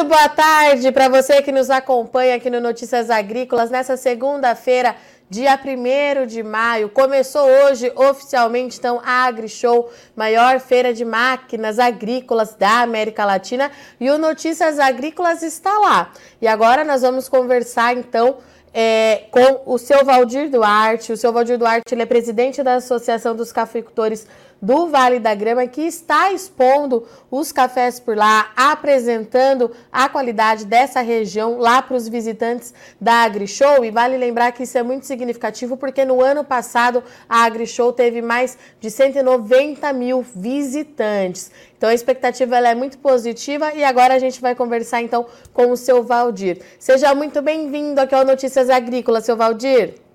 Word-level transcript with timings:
Muito 0.00 0.14
boa 0.14 0.30
tarde 0.30 0.90
para 0.92 1.10
você 1.10 1.42
que 1.42 1.52
nos 1.52 1.68
acompanha 1.68 2.36
aqui 2.36 2.48
no 2.48 2.58
Notícias 2.58 3.10
Agrícolas 3.10 3.70
nessa 3.70 3.98
segunda-feira, 3.98 4.96
dia 5.28 5.60
1 5.62 6.26
de 6.26 6.42
maio. 6.42 6.88
Começou 6.88 7.46
hoje 7.46 7.92
oficialmente 7.94 8.78
então 8.78 8.98
a 9.04 9.26
AgriShow, 9.26 9.90
maior 10.16 10.58
feira 10.58 10.94
de 10.94 11.04
máquinas 11.04 11.78
agrícolas 11.78 12.54
da 12.54 12.80
América 12.80 13.26
Latina, 13.26 13.70
e 14.00 14.08
o 14.08 14.16
Notícias 14.16 14.78
Agrícolas 14.78 15.42
está 15.42 15.78
lá. 15.78 16.12
E 16.40 16.48
agora 16.48 16.82
nós 16.82 17.02
vamos 17.02 17.28
conversar 17.28 17.94
então 17.94 18.38
é, 18.72 19.24
com 19.30 19.62
o 19.66 19.76
seu 19.76 20.02
Valdir 20.02 20.48
Duarte. 20.48 21.12
O 21.12 21.16
seu 21.16 21.30
Valdir 21.30 21.58
Duarte 21.58 21.92
ele 21.92 22.02
é 22.02 22.06
presidente 22.06 22.62
da 22.62 22.76
Associação 22.76 23.36
dos 23.36 23.52
Cafeicultores 23.52 24.26
do 24.60 24.88
Vale 24.88 25.18
da 25.18 25.34
Grama, 25.34 25.66
que 25.66 25.82
está 25.82 26.32
expondo 26.32 27.06
os 27.30 27.52
cafés 27.52 27.98
por 27.98 28.16
lá, 28.16 28.50
apresentando 28.56 29.70
a 29.90 30.08
qualidade 30.08 30.64
dessa 30.64 31.00
região 31.00 31.58
lá 31.58 31.80
para 31.80 31.96
os 31.96 32.08
visitantes 32.08 32.74
da 33.00 33.24
AgriShow. 33.24 33.84
E 33.84 33.90
vale 33.90 34.16
lembrar 34.16 34.52
que 34.52 34.64
isso 34.64 34.76
é 34.76 34.82
muito 34.82 35.06
significativo, 35.06 35.76
porque 35.76 36.04
no 36.04 36.22
ano 36.22 36.44
passado 36.44 37.02
a 37.28 37.44
AgriShow 37.44 37.92
teve 37.92 38.20
mais 38.20 38.58
de 38.80 38.90
190 38.90 39.92
mil 39.92 40.24
visitantes. 40.34 41.50
Então 41.76 41.88
a 41.88 41.94
expectativa 41.94 42.58
é 42.58 42.74
muito 42.74 42.98
positiva 42.98 43.72
e 43.72 43.82
agora 43.82 44.14
a 44.14 44.18
gente 44.18 44.40
vai 44.40 44.54
conversar 44.54 45.00
então 45.00 45.26
com 45.54 45.70
o 45.70 45.76
seu 45.76 46.02
Valdir. 46.02 46.60
Seja 46.78 47.14
muito 47.14 47.40
bem-vindo 47.40 48.00
aqui 48.00 48.14
ao 48.14 48.24
Notícias 48.24 48.68
Agrícolas, 48.68 49.24
seu 49.24 49.36
Valdir. 49.36 50.09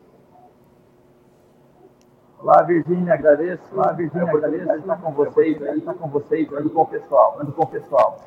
Olá, 2.46 2.62
Virgínia, 2.62 3.12
agradeço. 3.12 3.64
Olá, 3.74 3.92
Virgínia, 3.92 4.30
agradeço 4.30 4.72
estar 4.72 4.98
com 4.98 5.12
vocês, 5.14 5.60
estar 5.60 5.94
com 5.96 6.08
vocês, 6.08 6.48
ando 6.54 6.70
com 6.70 6.82
o 6.84 6.86
pessoal, 6.86 7.40
ando 7.42 7.52
com 7.52 7.64
o 7.64 7.66
pessoal. 7.66 8.24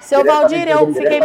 Seu 0.00 0.24
Valdir, 0.24 0.68
eu 0.68 0.94
fiquei... 0.94 1.20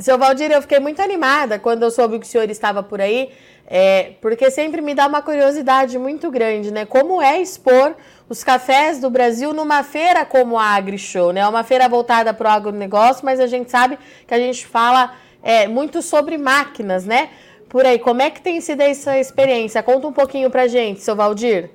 Seu 0.00 0.18
Valdir, 0.18 0.50
eu 0.50 0.60
fiquei 0.60 0.80
muito 0.80 1.00
animada 1.00 1.56
quando 1.56 1.84
eu 1.84 1.90
soube 1.92 2.18
que 2.18 2.26
o 2.26 2.28
senhor 2.28 2.50
estava 2.50 2.82
por 2.82 3.00
aí, 3.00 3.30
é, 3.64 4.14
porque 4.20 4.50
sempre 4.50 4.80
me 4.80 4.92
dá 4.92 5.06
uma 5.06 5.22
curiosidade 5.22 5.96
muito 6.00 6.28
grande, 6.32 6.72
né? 6.72 6.84
Como 6.84 7.22
é 7.22 7.40
expor 7.40 7.94
os 8.28 8.42
cafés 8.42 8.98
do 8.98 9.08
Brasil 9.08 9.52
numa 9.52 9.84
feira 9.84 10.24
como 10.24 10.58
a 10.58 10.74
AgriShow, 10.74 11.32
né? 11.32 11.42
É 11.42 11.46
uma 11.46 11.62
feira 11.62 11.88
voltada 11.88 12.34
para 12.34 12.48
o 12.48 12.52
agronegócio, 12.52 13.24
mas 13.24 13.38
a 13.38 13.46
gente 13.46 13.70
sabe 13.70 13.96
que 14.26 14.34
a 14.34 14.38
gente 14.38 14.66
fala 14.66 15.14
é, 15.44 15.68
muito 15.68 16.02
sobre 16.02 16.36
máquinas, 16.36 17.04
né? 17.06 17.30
Por 17.70 17.86
aí. 17.86 17.98
Como 17.98 18.20
é 18.20 18.28
que 18.28 18.42
tem 18.42 18.60
sido 18.60 18.82
essa 18.82 19.16
experiência? 19.16 19.82
Conta 19.82 20.06
um 20.08 20.12
pouquinho 20.12 20.50
pra 20.50 20.66
gente, 20.66 21.00
seu 21.00 21.16
Valdir. 21.16 21.70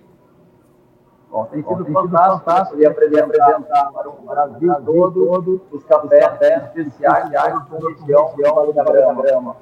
Bom, 1.31 1.45
tem 1.45 1.63
sido, 1.63 1.75
Bom, 1.75 1.83
tem 1.83 1.93
fantástico 1.93 2.79
e 2.79 2.85
aprender 2.85 3.21
a 3.21 3.25
apresentar 3.25 3.91
para 3.91 4.09
o 4.09 4.13
Brasil 4.21 4.75
todo, 4.85 5.25
todo 5.25 5.61
os 5.71 5.83
cafés 5.85 6.41
especiais 6.41 7.29
da 7.31 7.43
região 7.43 8.35
do 8.35 8.53
Vale 8.53 8.73
da 8.73 8.83
Grama. 8.83 9.55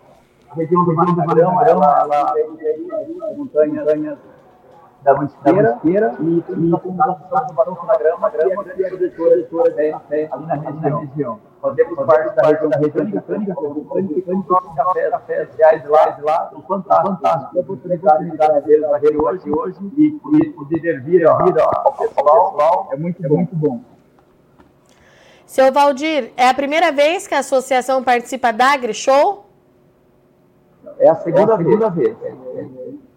A 0.50 0.56
região 0.56 0.84
do 0.84 0.96
Vale 0.96 1.16
da 1.16 1.26
Grama, 1.26 1.64
ela, 1.68 2.02
ela 2.02 2.34
tem 2.34 3.38
montanhas 3.38 4.18
da 5.04 5.14
Mantiqueira 5.16 6.16
e 6.20 6.42
temos 6.48 6.74
a 6.74 6.78
Fundação 6.80 7.48
do 7.48 7.54
Barão 7.54 7.78
da 7.86 7.98
Grama, 7.98 8.30
que 8.30 8.38
é 8.42 8.88
a 8.88 8.90
produtora 8.90 9.44
de 9.44 9.92
café 9.92 10.30
ali 10.32 10.46
na 10.46 10.56
região 10.56 11.40
fazemos 11.64 11.96
parte 12.06 12.36
da 12.36 12.48
região 12.50 12.70
britânica, 12.70 13.22
britânica, 13.22 14.62
cafés, 14.76 15.10
cafés 15.12 15.56
reais 15.56 15.90
lá, 15.90 16.10
de 16.10 16.22
lá, 16.22 16.50
são 16.50 16.62
fantásticos. 16.62 17.58
A 17.58 17.62
oportunidade 17.62 18.30
de 18.30 18.38
dar 18.38 18.62
deles 18.62 18.92
aqui 18.92 19.16
hoje, 19.16 19.50
hoje 19.50 19.80
e 19.98 20.12
poder 20.52 21.02
vir 21.02 21.26
ao 21.26 21.38
pessoal 21.38 22.90
é 22.92 22.98
muito 22.98 23.22
bom. 23.24 23.36
Muito 23.36 23.56
bom. 23.56 23.80
Seu 25.46 25.72
Valdir, 25.72 26.34
é 26.36 26.50
a 26.50 26.54
primeira 26.54 26.92
vez 26.92 27.28
que 27.28 27.36
a 27.36 27.40
associação 27.40 28.04
participa 28.04 28.52
da 28.52 28.74
AgriShow? 28.74 29.46
É 31.00 31.10
a 31.10 31.16
segunda, 31.16 31.54
é 31.54 31.56
a 31.56 31.58
segunda 31.58 31.90
vez. 31.90 32.18
vez. 32.18 32.36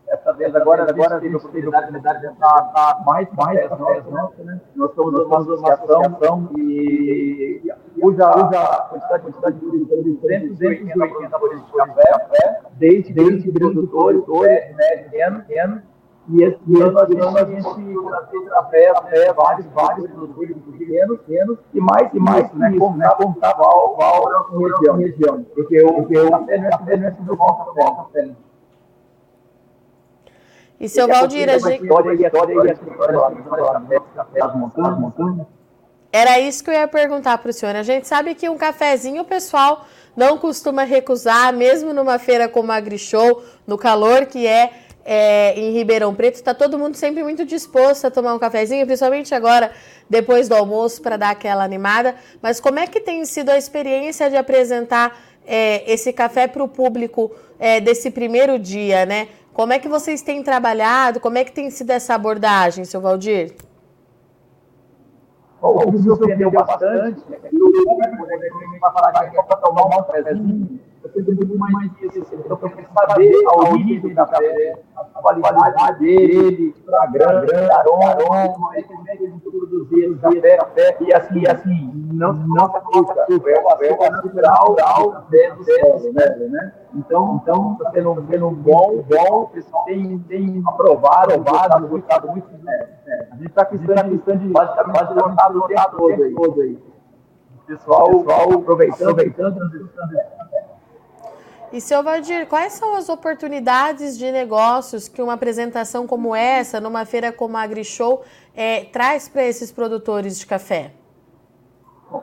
Essa 0.09 0.33
vez 0.35 0.55
agora, 0.55 0.89
agora 0.89 1.17
a 1.17 1.19
oportunidade 1.19 1.91
de 1.91 1.97
estar 1.99 3.03
mais, 3.05 3.29
mais, 3.33 3.69
mais, 3.79 4.07
né? 4.07 4.61
Nós 4.77 4.95
somos 4.95 5.19
uma 5.19 5.39
associação 5.39 6.51
e 6.57 7.66
usa, 8.07 8.27
a 8.27 8.81
quantidade, 8.89 9.23
quantidade 9.23 9.59
de 9.59 9.85
diferentes 10.05 10.59
280 10.59 11.39
produtores 11.39 11.65
de 11.65 11.73
café, 11.73 12.61
desde, 12.75 13.13
desde 13.13 13.53
produtores, 13.53 14.23
médio, 14.75 15.05
pequeno, 15.11 15.41
pequeno, 15.41 15.83
e 16.29 16.43
esse 16.43 16.59
e 16.67 16.83
ano, 16.83 16.99
a 16.99 17.45
gente 17.45 17.63
café, 18.51 18.93
café, 18.93 19.33
vários, 19.33 19.67
vários 19.67 20.11
produtores 20.11 20.57
pequenos, 20.77 21.21
pequenos, 21.21 21.59
e 21.73 21.81
mais 21.81 22.13
e 22.13 22.19
mais, 22.19 22.53
né, 22.53 22.75
como, 22.77 22.97
né, 22.97 23.09
como 23.17 23.35
qual 23.37 23.97
região, 24.59 24.97
região, 24.97 25.45
porque 25.55 25.81
o, 25.83 25.93
porque 25.95 26.19
o 26.19 26.31
café 26.31 26.59
não 26.59 26.67
é, 27.05 27.07
é 27.07 27.11
tudo 27.13 27.37
bom 27.37 27.67
café. 27.97 28.31
E 30.79 30.89
seu 30.89 31.07
Valdir, 31.09 31.49
a 31.49 31.59
gente... 31.59 31.89
era 36.17 36.41
isso 36.41 36.65
que 36.65 36.71
eu 36.71 36.75
ia 36.75 36.89
perguntar 36.89 37.37
para 37.37 37.51
o 37.51 37.53
senhor. 37.53 37.77
A 37.77 37.83
gente 37.83 38.09
sabe 38.09 38.35
que 38.35 38.49
um 38.49 38.57
cafezinho 38.57 39.21
o 39.21 39.25
pessoal 39.25 39.87
não 40.17 40.39
costuma 40.39 40.83
recusar, 40.83 41.53
mesmo 41.53 41.93
numa 41.93 42.19
feira 42.19 42.49
como 42.49 42.73
a 42.73 42.77
AgriShow, 42.77 43.43
no 43.67 43.77
calor 43.77 44.25
que 44.25 44.47
é, 44.47 44.71
é 45.05 45.53
em 45.61 45.73
Ribeirão 45.73 46.15
Preto, 46.15 46.37
está 46.37 46.55
todo 46.55 46.79
mundo 46.79 46.95
sempre 46.97 47.23
muito 47.23 47.45
disposto 47.45 48.07
a 48.07 48.11
tomar 48.11 48.35
um 48.35 48.39
cafezinho, 48.39 48.87
principalmente 48.87 49.35
agora, 49.35 49.71
depois 50.09 50.49
do 50.49 50.55
almoço, 50.55 51.03
para 51.03 51.19
dar 51.19 51.31
aquela 51.33 51.63
animada. 51.63 52.15
Mas 52.41 52.61
como 52.61 52.79
é 52.79 52.87
que 52.87 52.99
tem 52.99 53.23
sido 53.27 53.51
a 53.51 53.59
experiência 53.59 54.31
de 54.31 54.39
apresentar 54.39 55.21
é, 55.47 55.85
esse 55.87 56.15
café 56.15 56.47
para 56.47 56.65
o 56.65 56.69
público 56.69 57.31
é, 57.59 57.79
desse 57.79 58.11
primeiro 58.11 58.59
dia, 58.59 59.05
né? 59.05 59.29
Como 59.53 59.71
é 59.71 59.79
que 59.79 59.89
vocês 59.89 60.23
têm 60.23 60.43
trabalhado? 60.43 61.21
Como 61.21 61.37
é 61.37 61.45
que 61.45 61.53
tem 61.53 61.69
sido 61.69 61.91
essa 61.91 62.15
abordagem, 62.15 62.87
seu 62.87 63.03
Valdir? 63.03 63.55
O 65.67 65.79
que 65.79 65.91
me 65.91 65.99
surpreendeu 66.03 66.51
bastante. 66.51 67.25
É 67.33 67.49
que 67.49 67.57
o 67.57 67.73
público, 67.73 68.27
né, 68.27 68.37
vai 68.81 68.93
falar 68.93 69.31
que 69.31 69.39
é 69.39 69.43
para 69.43 69.57
tomar 69.57 69.87
um 69.87 69.91
cafezinho, 69.91 70.81
eu 71.03 71.25
tenho 71.25 71.37
muito 71.37 71.59
mais 71.59 71.91
disso. 71.97 72.21
Então, 72.33 72.59
eu 72.63 72.71
quero 72.71 72.89
saber 72.93 73.33
a 73.47 73.71
origem 73.71 74.15
da 74.15 74.27
café, 74.27 74.79
a 74.97 75.21
qualidade 75.21 75.99
dele, 75.99 76.75
a 76.93 77.07
grande, 77.07 77.55
aroma, 77.73 78.07
aroma, 78.07 78.49
como 78.49 78.75
é 78.75 78.83
que 78.83 78.93
ele 79.25 79.33
produzir 79.85 80.19
café, 80.19 80.57
café, 80.57 80.97
e 81.01 81.15
assim, 81.15 81.47
assim, 81.47 81.91
não, 82.13 82.33
não 82.33 82.71
se 82.71 82.77
aplica, 82.77 83.51
é 83.51 83.61
o 83.61 83.69
açúcar 83.69 84.11
natural 84.11 84.75
do 84.75 85.57
do 85.57 85.65
céu, 85.65 86.13
né? 86.13 86.73
Então, 86.95 87.41
então, 87.43 87.77
está 87.79 87.91
sendo, 87.91 88.27
sendo 88.31 88.51
bom, 88.51 89.05
bom, 89.09 89.47
pessoal 89.53 89.85
tem, 89.85 90.19
tem 90.21 90.63
aprovado, 90.67 91.35
aprovado, 91.35 91.89
gostado 91.89 92.29
muito, 92.29 92.49
né? 92.63 92.89
A 93.33 93.37
gente 93.37 93.47
está 93.47 93.65
com 93.65 93.75
stand 93.75 94.39
basicamente 94.49 95.13
lotado 95.15 95.59
o 95.59 95.69
tempo 95.69 96.35
todo 96.37 96.61
aí. 96.63 96.79
Pessoal, 97.67 98.09
pessoal 98.11 98.53
aproveitando, 98.53 99.11
aproveitando. 99.11 99.61
E, 101.77 101.81
seu 101.83 102.03
Valdir, 102.03 102.47
quais 102.49 102.73
são 102.73 102.95
as 102.95 103.11
oportunidades 103.11 104.17
de 104.17 104.33
negócios 104.33 105.09
que 105.09 105.21
uma 105.21 105.35
apresentação 105.35 106.07
como 106.07 106.35
essa, 106.35 106.81
numa 106.81 107.05
feira 107.05 107.31
como 107.31 107.55
a 107.55 107.61
AgriShow, 107.61 108.25
é, 108.57 108.85
traz 108.87 109.29
para 109.29 109.45
esses 109.45 109.71
produtores 109.71 110.39
de 110.39 110.47
café? 110.47 110.93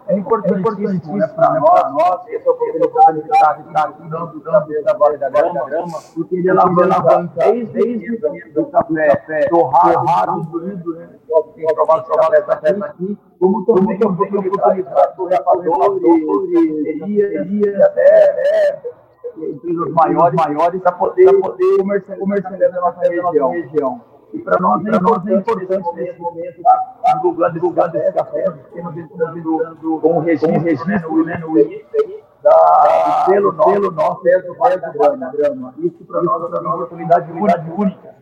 É 0.08 0.18
importantíssimo, 0.18 1.18
né, 1.18 1.28
para 1.28 1.60
nós, 1.92 2.28
essa 2.30 2.50
oportunidade 2.50 3.22
de 3.22 3.30
estar, 3.30 3.52
aqui 3.52 4.10
dando, 4.10 4.72
esse 4.72 4.84
trabalho 4.84 5.20
da 5.20 5.30
grama, 5.30 6.02
porque 6.16 6.36
ele 6.36 6.50
alavanca 6.50 7.30
desde 7.36 8.60
o 8.60 8.66
café 8.72 9.50
torrado, 9.50 10.42
diluído, 10.46 10.96
né, 10.96 11.10
tem 11.56 11.66
provado 11.76 12.34
essa 12.34 12.56
peça 12.56 12.86
aqui, 12.86 13.16
como 13.40 13.64
também 13.66 14.00
tem 14.00 14.10
oportunidade 14.10 14.84
do 15.16 15.26
repador, 15.26 16.00
e 17.06 17.82
até 17.84 19.03
empresas 19.38 19.90
maiores, 19.92 20.36
maiores 20.36 20.82
para 20.82 20.92
poder, 20.94 21.32
poder 21.40 21.78
comercializar 22.20 22.72
na 22.72 22.82
nossa 22.82 23.00
região. 23.02 24.02
E 24.34 24.40
para 24.40 24.60
nós, 24.60 24.84
é 24.84 25.00
nós 25.00 25.28
é 25.28 25.36
importante 25.36 25.96
nesse 25.96 26.20
momento 26.20 26.58
estar 26.58 26.76
tá 27.04 27.14
divulgando, 27.14 27.54
divulgando 27.54 27.98
esse 27.98 28.14
café, 28.14 28.46
temos 28.74 28.98
entrando 28.98 30.00
com 30.02 30.18
o 30.18 30.20
regime, 30.22 30.58
registro 30.58 31.24
né, 31.24 31.38
no 31.38 31.60
INPE, 31.60 32.24
da, 32.42 33.26
pelo 33.28 33.52
nosso, 33.52 33.72
pelo 33.72 33.92
nosso 33.92 34.24
vai 34.58 34.78
da 34.80 34.90
grama. 34.90 35.74
Isso 35.78 36.04
para 36.06 36.24
nós 36.24 36.52
é 36.52 36.60
uma 36.60 36.76
oportunidade 36.76 37.32
única. 37.32 38.13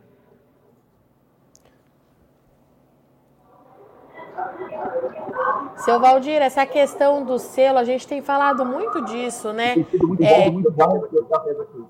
Seu 5.84 6.00
Valdir, 6.00 6.42
essa 6.42 6.66
questão 6.66 7.24
do 7.24 7.40
selo, 7.40 7.80
a 7.80 7.84
gente 7.84 8.08
tem 8.08 8.22
falado 8.22 8.66
muito 8.66 9.04
disso, 9.04 9.52
né? 9.52 9.74
Tem 9.74 9.86
sido 9.86 10.08
muito 10.08 10.24
é... 10.24 10.46
bom, 10.46 10.52
muito 10.54 10.72
bom 10.72 11.06
aqui. 11.06 11.84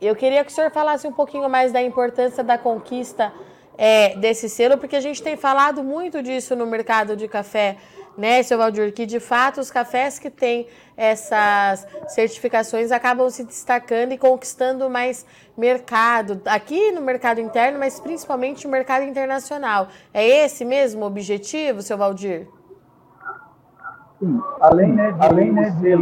Eu 0.00 0.16
queria 0.16 0.44
que 0.44 0.50
o 0.50 0.54
senhor 0.54 0.70
falasse 0.70 1.06
um 1.06 1.12
pouquinho 1.12 1.48
mais 1.48 1.72
da 1.72 1.82
importância 1.82 2.42
da 2.42 2.58
conquista 2.58 3.32
é, 3.76 4.16
desse 4.16 4.48
selo, 4.48 4.78
porque 4.78 4.96
a 4.96 5.00
gente 5.00 5.22
tem 5.22 5.36
falado 5.36 5.82
muito 5.82 6.22
disso 6.22 6.56
no 6.56 6.66
mercado 6.66 7.16
de 7.16 7.28
café 7.28 7.76
né, 8.16 8.42
seu 8.42 8.58
Valdir, 8.58 8.92
que 8.92 9.06
de 9.06 9.20
fato 9.20 9.60
os 9.60 9.70
cafés 9.70 10.18
que 10.18 10.30
têm 10.30 10.66
essas 10.96 11.86
certificações 12.08 12.92
acabam 12.92 13.28
se 13.30 13.44
destacando 13.44 14.12
e 14.12 14.18
conquistando 14.18 14.88
mais 14.88 15.26
mercado, 15.56 16.40
aqui 16.46 16.92
no 16.92 17.00
mercado 17.00 17.40
interno, 17.40 17.78
mas 17.78 17.98
principalmente 17.98 18.66
no 18.66 18.70
mercado 18.70 19.04
internacional. 19.04 19.88
É 20.12 20.26
esse 20.44 20.64
mesmo 20.64 21.04
o 21.04 21.06
objetivo, 21.06 21.82
seu 21.82 21.98
Valdir? 21.98 22.48
Sim, 24.20 24.40
além, 24.60 24.92
né, 24.92 25.12
de, 25.12 25.26
além 25.26 25.52
né, 25.52 25.70
de 25.70 25.96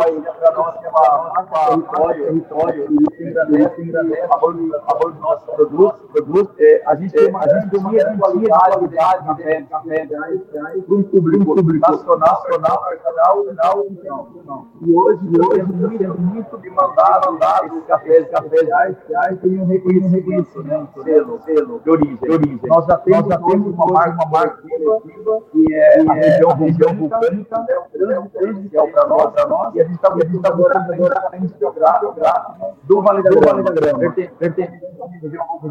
vai 0.00 0.32
para 0.32 0.56
nós 0.56 0.78
ter 0.78 0.88
uma 0.88 1.30
território, 1.68 2.26
território 2.26 2.88
e 2.90 3.82
engrandece 3.82 4.22
a 4.22 4.28
favor 4.28 4.54
dos 4.54 5.20
nossos 5.20 5.54
produtos, 5.54 6.00
produtos. 6.12 6.54
É, 6.58 6.82
a 6.86 6.94
gente 6.94 7.12
tem 7.12 7.28
uma, 7.28 7.40
a 7.40 7.48
gente 7.48 7.70
tem 7.70 7.80
uma 7.80 7.90
qualidade, 8.18 8.88
de 8.88 8.96
café, 8.96 9.62
café 9.62 10.06
para 10.06 10.94
um 10.94 11.02
público, 11.02 11.54
nacional, 11.54 12.18
nacional, 12.18 13.44
nacional, 13.44 13.86
internacional. 13.90 14.66
E 14.80 14.92
hoje, 14.94 15.20
hoje, 15.38 15.62
muito, 15.62 16.20
muito 16.20 16.56
demandado, 16.58 17.36
esses 17.66 17.84
cafés, 17.86 18.28
cafés 18.30 18.68
reais, 18.68 18.96
tem 19.40 19.60
um 19.60 19.66
reconhecimento, 19.66 21.02
selo, 21.04 21.40
selo 21.42 21.80
de 21.80 21.90
origem, 21.90 22.16
de 22.16 22.30
origem. 22.30 22.60
Nós 22.64 22.86
já 22.86 22.96
temos, 22.98 23.20
nós 23.20 23.28
já 23.28 23.38
temos 23.38 23.74
uma 23.74 23.86
marca, 23.86 24.14
uma 24.14 24.30
marca 24.30 24.62
coletiva, 24.62 25.42
que 25.52 25.74
é 25.74 26.00
a 26.00 26.14
região, 26.54 26.96
vulcânica, 26.96 27.66
é 27.68 27.78
um 27.78 28.28
grande 28.28 28.28
diferencial 28.28 28.88
para 28.88 29.06
nós, 29.06 29.32
para 29.32 29.46
nós, 29.46 29.74
e 29.74 29.80
a 29.80 29.84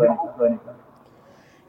gente 0.07 0.27
do. 0.37 0.79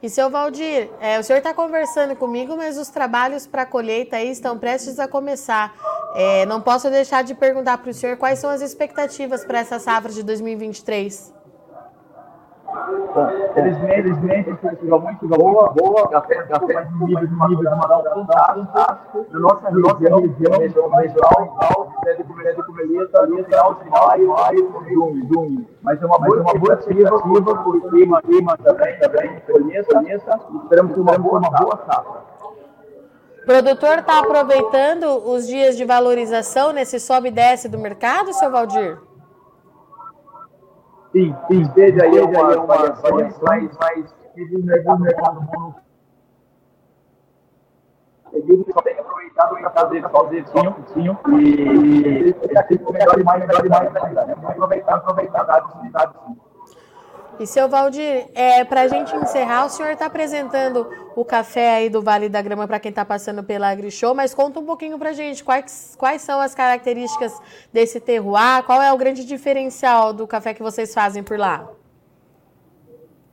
E 0.03 0.09
seu 0.09 0.31
Valdir, 0.31 0.89
é, 0.99 1.19
o 1.19 1.23
senhor 1.23 1.37
está 1.37 1.53
conversando 1.53 2.15
comigo, 2.15 2.57
mas 2.57 2.75
os 2.79 2.89
trabalhos 2.89 3.45
para 3.45 3.67
colheita 3.67 4.15
aí 4.15 4.31
estão 4.31 4.57
prestes 4.57 4.97
a 4.97 5.07
começar. 5.07 5.75
É, 6.15 6.43
não 6.47 6.59
posso 6.59 6.89
deixar 6.89 7.23
de 7.23 7.35
perguntar 7.35 7.77
para 7.77 7.91
o 7.91 7.93
senhor 7.93 8.17
quais 8.17 8.39
são 8.39 8.49
as 8.49 8.61
expectativas 8.61 9.45
para 9.45 9.59
essa 9.59 9.77
safra 9.77 10.11
de 10.11 10.23
2023. 10.23 11.40
Bom, 13.13 13.27
felizmente, 13.53 14.03
felizmente, 14.03 14.57
foi 14.61 14.99
muito 14.99 15.27
boa, 15.27 15.73
boa, 15.73 16.07
café, 16.07 16.35
café 16.43 16.83
de 16.83 17.05
nível 17.05 17.27
de 17.27 17.33
nível 17.33 17.57
de 17.57 17.63
Manaus 17.63 18.07
fantástico. 18.13 19.25
Na 19.31 19.39
nossa, 19.39 19.69
região, 19.69 20.21
região 20.57 20.89
regional, 20.89 21.93
é 22.05 22.13
de 22.13 22.23
comer 22.23 22.55
de 22.55 22.63
comeleta, 22.63 23.21
ali 23.21 23.43
final 23.43 23.73
de 23.73 23.89
maio, 23.89 24.27
maio, 24.29 24.73
junho, 24.87 25.27
junho. 25.33 25.67
Mas 25.81 26.01
é 26.01 26.05
uma 26.05 26.17
boa, 26.17 26.41
uma 26.41 26.53
boa 26.53 26.77
por 27.63 27.89
clima, 27.89 28.21
clima 28.21 28.57
também, 28.57 28.99
também, 28.99 29.41
conheça, 29.41 29.93
conheça, 29.93 30.39
esperamos 30.63 30.97
uma 30.97 31.17
boa, 31.17 31.39
uma 31.39 31.49
boa 31.49 31.77
safra. 31.85 32.21
O 33.41 33.45
produtor 33.45 33.99
está 33.99 34.19
aproveitando 34.19 35.05
os 35.27 35.45
dias 35.47 35.75
de 35.75 35.83
valorização 35.83 36.71
nesse 36.71 36.99
sobe 36.99 37.27
e 37.27 37.31
desce 37.31 37.67
do 37.67 37.77
mercado, 37.77 38.31
seu 38.33 38.49
Valdir? 38.49 39.10
Sim, 41.11 41.35
sim, 41.47 41.67
teve 41.73 42.03
aí 42.03 42.19
algumas 42.19 42.55
variações, 42.65 43.37
mas, 43.41 43.77
mas 43.77 44.15
teve 44.33 44.57
um 44.57 44.63
mercado, 44.63 45.01
mercado 45.01 45.75
digo 48.45 48.63
que 48.63 48.73
só 48.73 48.81
tem 48.81 48.95
que 48.95 49.01
aproveitar 49.01 49.47
para 49.47 49.69
fazer, 49.71 50.01
fazer 50.09 50.45
sim, 50.47 51.09
e 52.51 52.57
aqui 52.57 52.77
com 52.77 52.93
melhor 52.93 53.19
e 53.19 53.23
mais, 53.23 53.45
melhor 53.45 53.65
e 53.65 53.69
mais, 53.69 53.93
né? 53.93 54.35
aproveitar, 54.47 54.95
aproveitar 54.95 55.49
a 55.49 55.57
oportunidade 55.57 56.13
sim. 56.25 56.50
E 57.39 57.47
seu 57.47 57.67
Valdir, 57.67 58.27
é, 58.35 58.63
para 58.63 58.81
a 58.81 58.87
gente 58.87 59.15
encerrar, 59.15 59.65
o 59.65 59.69
senhor 59.69 59.91
está 59.91 60.05
apresentando 60.05 60.87
o 61.15 61.25
café 61.25 61.75
aí 61.75 61.89
do 61.89 62.01
Vale 62.01 62.29
da 62.29 62.41
Grama 62.41 62.67
para 62.67 62.79
quem 62.79 62.89
está 62.89 63.03
passando 63.03 63.43
pela 63.43 63.69
AgriShow, 63.69 64.13
mas 64.13 64.33
conta 64.33 64.59
um 64.59 64.65
pouquinho 64.65 64.99
para 64.99 65.09
a 65.09 65.13
gente 65.13 65.43
quais, 65.43 65.95
quais 65.97 66.21
são 66.21 66.39
as 66.39 66.53
características 66.53 67.33
desse 67.73 67.99
terroir, 67.99 68.63
qual 68.65 68.81
é 68.81 68.93
o 68.93 68.97
grande 68.97 69.25
diferencial 69.25 70.13
do 70.13 70.27
café 70.27 70.53
que 70.53 70.61
vocês 70.61 70.93
fazem 70.93 71.23
por 71.23 71.39
lá? 71.39 71.67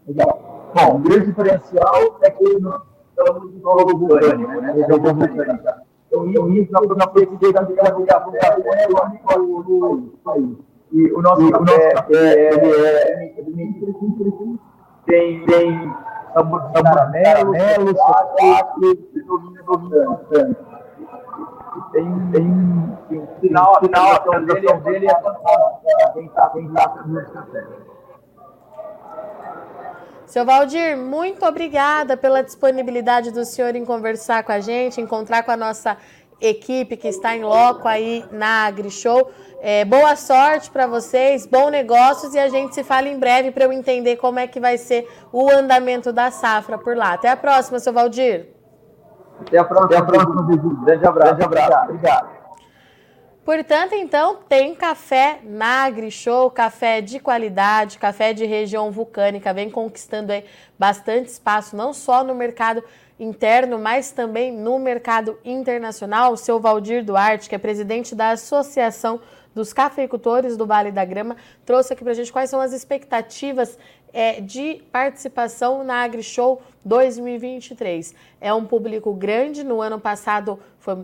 Legal. 0.06 0.70
Bom, 0.74 0.96
o 0.96 0.98
grande 0.98 1.26
diferencial 1.26 2.18
é 2.22 2.30
que 2.30 2.58
nós 2.60 2.82
estamos 3.10 3.54
em 3.54 3.60
solo 3.60 3.98
vulcânico, 3.98 4.60
né? 4.60 4.72
Região 4.72 4.98
vulcânica. 4.98 5.82
Então, 6.10 6.52
isso 6.52 6.94
na 6.96 7.06
pesquisa 7.08 7.64
de 7.64 7.74
café 7.74 8.38
é 8.40 9.38
o 9.38 9.42
único 9.42 10.18
país. 10.24 10.56
E 10.92 11.12
o 11.12 11.20
nosso, 11.20 11.42
e 11.42 11.44
o 11.44 11.50
nosso 11.50 11.90
café, 11.94 12.34
é, 12.34 12.54
ele 12.54 12.86
é, 12.86 13.28
tem, 15.06 15.44
tem 15.44 15.92
sabor 16.32 16.62
de 16.62 16.82
caramelo, 16.82 17.54
chocolate, 17.94 18.96
tem, 21.92 22.30
tem, 22.32 22.98
tem 23.08 23.28
final, 23.40 23.80
final, 23.80 24.12
a 24.12 24.16
apresentação 24.16 24.80
dele 24.80 25.06
é 25.06 25.20
fantástica. 25.20 26.12
Quem 26.14 26.26
está 26.26 26.50
quem 26.50 26.68
tá 26.72 27.02
no 27.06 27.32
café. 27.32 27.64
Seu 30.26 30.44
Valdir, 30.44 30.96
muito 30.96 31.44
obrigada 31.46 32.14
pela 32.14 32.42
disponibilidade 32.42 33.30
do 33.30 33.46
senhor 33.46 33.74
em 33.74 33.84
conversar 33.84 34.42
com 34.44 34.52
a 34.52 34.60
gente, 34.60 35.00
encontrar 35.00 35.42
com 35.42 35.50
a 35.50 35.56
nossa 35.56 35.96
equipe 36.40 36.96
que 36.96 37.08
está 37.08 37.36
em 37.36 37.44
loco 37.44 37.86
aí 37.86 38.24
na 38.30 38.66
AgriShow. 38.66 39.30
É, 39.60 39.84
boa 39.84 40.14
sorte 40.14 40.70
para 40.70 40.86
vocês, 40.86 41.46
bons 41.46 41.70
negócios 41.70 42.32
e 42.34 42.38
a 42.38 42.48
gente 42.48 42.74
se 42.74 42.84
fala 42.84 43.08
em 43.08 43.18
breve 43.18 43.50
para 43.50 43.64
eu 43.64 43.72
entender 43.72 44.16
como 44.16 44.38
é 44.38 44.46
que 44.46 44.60
vai 44.60 44.78
ser 44.78 45.08
o 45.32 45.50
andamento 45.50 46.12
da 46.12 46.30
safra 46.30 46.78
por 46.78 46.96
lá. 46.96 47.14
Até 47.14 47.28
a 47.28 47.36
próxima, 47.36 47.80
seu 47.80 47.92
Valdir. 47.92 48.48
Até 49.40 49.58
a 49.58 49.64
próxima, 49.64 49.86
Até 49.86 49.96
a 49.96 50.04
próxima 50.04 50.46
Grande 50.84 51.06
abraço. 51.06 51.36
Grande 51.36 51.58
abraço. 51.58 51.84
Obrigado. 51.90 52.47
Portanto, 53.48 53.94
então, 53.94 54.40
tem 54.46 54.74
café 54.74 55.40
na 55.42 55.84
AgriShow, 55.84 56.50
café 56.50 57.00
de 57.00 57.18
qualidade, 57.18 57.98
café 57.98 58.34
de 58.34 58.44
região 58.44 58.90
vulcânica, 58.90 59.54
vem 59.54 59.70
conquistando 59.70 60.32
aí 60.32 60.44
bastante 60.78 61.30
espaço, 61.30 61.74
não 61.74 61.94
só 61.94 62.22
no 62.22 62.34
mercado 62.34 62.84
interno, 63.18 63.78
mas 63.78 64.10
também 64.10 64.52
no 64.52 64.78
mercado 64.78 65.38
internacional. 65.42 66.34
O 66.34 66.36
seu 66.36 66.60
Valdir 66.60 67.02
Duarte, 67.02 67.48
que 67.48 67.54
é 67.54 67.58
presidente 67.58 68.14
da 68.14 68.32
Associação 68.32 69.18
dos 69.54 69.72
Cafeicultores 69.72 70.54
do 70.54 70.66
Vale 70.66 70.92
da 70.92 71.06
Grama, 71.06 71.34
trouxe 71.64 71.94
aqui 71.94 72.02
para 72.02 72.12
a 72.12 72.16
gente 72.16 72.30
quais 72.30 72.50
são 72.50 72.60
as 72.60 72.74
expectativas 72.74 73.78
é, 74.12 74.42
de 74.42 74.82
participação 74.92 75.82
na 75.84 76.02
AgriShow 76.02 76.60
2023. 76.84 78.14
É 78.40 78.52
um 78.52 78.64
público 78.64 79.12
grande, 79.12 79.64
no 79.64 79.80
ano 79.80 79.98
passado 79.98 80.58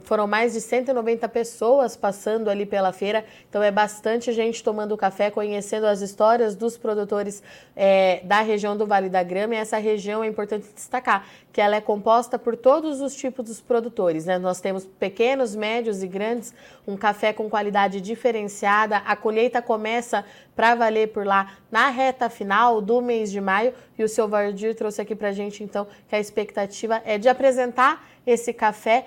foram 0.05 0.27
mais 0.27 0.53
de 0.55 0.61
190 0.61 1.29
pessoas 1.29 1.97
passando 1.97 2.49
ali 2.49 2.65
pela 2.65 2.93
feira, 2.93 3.25
então 3.49 3.63
é 3.63 3.71
bastante 3.71 4.33
gente 4.33 4.63
tomando 4.63 4.97
café, 4.97 5.31
conhecendo 5.31 5.87
as 5.87 6.01
histórias 6.01 6.55
dos 6.55 6.79
produtores 6.79 7.43
é, 7.77 8.21
da 8.25 8.41
região 8.41 8.77
do 8.77 8.87
Vale 8.87 9.09
da 9.09 9.23
Grama. 9.23 9.55
E 9.55 9.59
essa 9.59 9.77
região 9.77 10.23
é 10.25 10.27
importante 10.27 10.67
destacar 10.75 11.27
que 11.53 11.61
ela 11.61 11.77
é 11.77 11.81
composta 11.81 12.39
por 12.39 12.57
todos 12.57 13.01
os 13.01 13.15
tipos 13.15 13.45
dos 13.45 13.61
produtores. 13.61 14.25
Né? 14.25 14.39
Nós 14.39 14.61
temos 14.61 14.85
pequenos, 14.85 15.55
médios 15.55 16.03
e 16.03 16.09
grandes, 16.09 16.55
um 16.87 16.97
café 16.97 17.33
com 17.33 17.49
qualidade 17.51 18.01
diferenciada. 18.01 18.99
A 18.99 19.15
colheita 19.15 19.61
começa 19.61 20.25
para 20.57 20.75
valer 20.75 21.09
por 21.09 21.27
lá 21.27 21.53
na 21.71 21.89
reta 21.91 22.29
final 22.31 22.81
do 22.81 23.01
mês 23.01 23.31
de 23.31 23.41
maio. 23.41 23.73
E 23.99 24.05
o 24.05 24.09
seu 24.09 24.29
Valdir 24.29 24.75
trouxe 24.75 25.01
aqui 25.01 25.15
para 25.15 25.29
a 25.29 25.33
gente, 25.33 25.63
então, 25.63 25.87
que 26.09 26.17
a 26.17 26.21
expectativa 26.21 27.01
é 27.05 27.17
de 27.19 27.29
apresentar 27.29 28.05
esse 28.27 28.53
café 28.53 29.07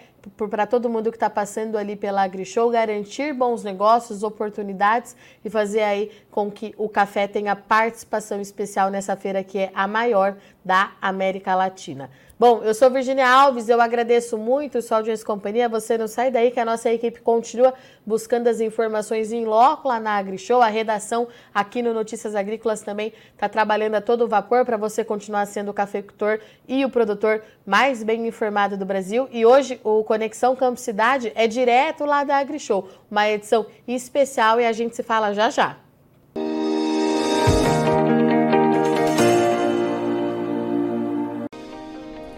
para 0.49 0.67
todo 0.67 0.89
mundo 0.89 1.11
que 1.11 1.15
está 1.15 1.29
passando 1.29 1.77
ali 1.77 1.95
pela 1.95 2.23
AgriShow, 2.23 2.69
garantir 2.69 3.33
bons 3.33 3.63
negócios, 3.63 4.23
oportunidades 4.23 5.15
e 5.43 5.49
fazer 5.49 5.81
aí 5.83 6.11
com 6.29 6.51
que 6.51 6.73
o 6.77 6.89
café 6.89 7.27
tenha 7.27 7.55
participação 7.55 8.41
especial 8.41 8.89
nessa 8.89 9.15
feira 9.15 9.43
que 9.43 9.57
é 9.57 9.71
a 9.73 9.87
maior 9.87 10.35
da 10.63 10.91
América 11.01 11.55
Latina. 11.55 12.09
Bom, 12.39 12.61
eu 12.61 12.75
sou 12.75 12.91
Virginia 12.91 13.27
Alves, 13.27 13.67
eu 13.67 13.81
agradeço 13.81 14.37
muito 14.37 14.79
sua 14.79 14.97
audiência 14.97 15.23
e 15.23 15.25
companhia. 15.25 15.67
Você 15.67 15.97
não 15.97 16.07
sai 16.07 16.29
daí 16.29 16.51
que 16.51 16.59
a 16.59 16.65
nossa 16.65 16.91
equipe 16.91 17.19
continua 17.19 17.73
buscando 18.05 18.47
as 18.47 18.61
informações 18.61 19.31
em 19.31 19.43
loco 19.43 19.87
lá 19.87 19.99
na 19.99 20.17
AgriShow. 20.17 20.61
A 20.61 20.67
redação 20.67 21.27
aqui 21.51 21.81
no 21.81 21.95
Notícias 21.95 22.35
Agrícolas 22.35 22.81
também 22.81 23.11
está 23.33 23.49
trabalhando 23.49 23.95
a 23.95 24.01
todo 24.01 24.27
vapor 24.27 24.63
para 24.65 24.77
você 24.77 25.03
continuar 25.03 25.47
sendo 25.47 25.71
o 25.71 25.73
cafeicultor 25.73 26.39
e 26.67 26.85
o 26.85 26.91
produtor 26.91 27.41
mais 27.65 28.03
bem 28.03 28.27
informado 28.27 28.77
do 28.77 28.85
Brasil. 29.07 29.29
E 29.31 29.45
hoje 29.45 29.79
o 29.83 30.03
Conexão 30.03 30.55
Campo 30.55 30.79
Cidade 30.79 31.31
é 31.33 31.47
direto 31.47 32.03
lá 32.03 32.25
da 32.25 32.37
AgriShow, 32.37 32.89
uma 33.09 33.27
edição 33.29 33.65
especial 33.87 34.59
e 34.59 34.65
a 34.65 34.73
gente 34.73 34.95
se 34.95 35.03
fala 35.03 35.33
já 35.33 35.49
já. 35.49 35.77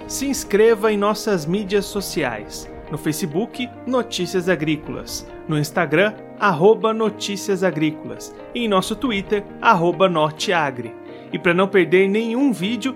se 0.07 0.25
inscreva 0.25 0.91
em 0.91 0.97
nossas 0.97 1.45
mídias 1.45 1.85
sociais. 1.85 2.69
No 2.91 2.97
Facebook, 2.97 3.69
Notícias 3.85 4.49
Agrícolas. 4.49 5.25
No 5.47 5.57
Instagram, 5.57 6.15
arroba 6.39 6.93
Notícias 6.93 7.63
Agrícolas. 7.63 8.35
E 8.53 8.65
em 8.65 8.67
nosso 8.67 8.95
Twitter, 8.95 9.45
arroba 9.61 10.09
Norteagri. 10.09 10.93
E 11.31 11.37
para 11.37 11.53
não 11.53 11.67
perder 11.67 12.09
nenhum 12.09 12.51
vídeo, 12.51 12.95